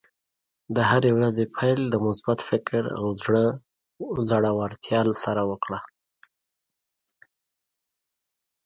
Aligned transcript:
د 0.75 0.77
هرې 0.89 1.11
ورځې 1.17 1.45
پیل 1.57 1.79
د 1.89 1.95
مثبت 2.05 2.39
فکر 2.49 2.83
او 2.99 3.05
زړۀ 4.27 4.51
ورتیا 4.59 4.99
سره 5.23 5.41
وکړه. 5.49 5.79